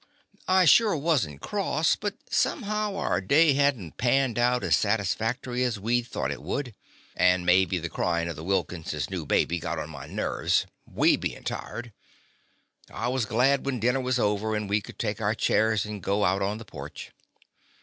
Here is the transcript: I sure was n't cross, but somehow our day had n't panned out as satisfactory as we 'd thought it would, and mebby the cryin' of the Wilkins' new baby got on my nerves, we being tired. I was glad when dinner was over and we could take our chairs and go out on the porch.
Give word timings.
I 0.47 0.65
sure 0.65 0.95
was 0.97 1.27
n't 1.27 1.41
cross, 1.41 1.95
but 1.95 2.15
somehow 2.31 2.95
our 2.95 3.21
day 3.21 3.53
had 3.53 3.77
n't 3.79 3.97
panned 3.97 4.39
out 4.39 4.63
as 4.63 4.75
satisfactory 4.75 5.63
as 5.63 5.79
we 5.79 6.01
'd 6.01 6.07
thought 6.07 6.31
it 6.31 6.41
would, 6.41 6.73
and 7.15 7.45
mebby 7.45 7.77
the 7.77 7.87
cryin' 7.87 8.27
of 8.27 8.35
the 8.35 8.43
Wilkins' 8.43 9.11
new 9.11 9.27
baby 9.27 9.59
got 9.59 9.77
on 9.77 9.91
my 9.91 10.07
nerves, 10.07 10.65
we 10.87 11.17
being 11.17 11.43
tired. 11.43 11.93
I 12.89 13.09
was 13.09 13.25
glad 13.27 13.63
when 13.63 13.79
dinner 13.79 14.01
was 14.01 14.17
over 14.17 14.55
and 14.55 14.67
we 14.67 14.81
could 14.81 14.97
take 14.97 15.21
our 15.21 15.35
chairs 15.35 15.85
and 15.85 16.01
go 16.01 16.25
out 16.25 16.41
on 16.41 16.57
the 16.57 16.65
porch. 16.65 17.11